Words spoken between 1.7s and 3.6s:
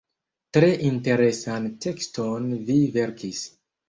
tekston vi verkis.